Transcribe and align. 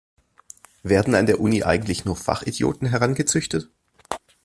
Werden 0.81 1.13
an 1.13 1.27
der 1.27 1.39
Uni 1.39 1.61
eigentlich 1.61 2.05
nur 2.05 2.15
Fachidioten 2.15 2.87
herangezüchtet? 2.87 3.69